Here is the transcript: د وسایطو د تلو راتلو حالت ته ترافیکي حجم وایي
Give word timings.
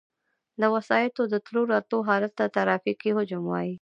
د 0.61 0.63
وسایطو 0.75 1.23
د 1.27 1.35
تلو 1.45 1.61
راتلو 1.71 1.97
حالت 2.07 2.31
ته 2.39 2.45
ترافیکي 2.57 3.09
حجم 3.17 3.43
وایي 3.47 3.69